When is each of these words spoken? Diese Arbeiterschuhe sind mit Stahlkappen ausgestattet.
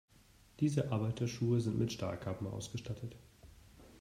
Diese 0.61 0.91
Arbeiterschuhe 0.91 1.61
sind 1.61 1.77
mit 1.77 1.93
Stahlkappen 1.93 2.47
ausgestattet. 2.47 3.15